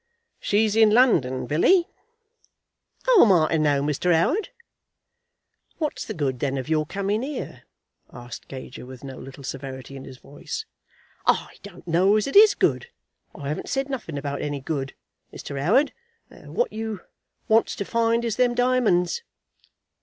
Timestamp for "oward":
4.11-4.49, 15.61-15.93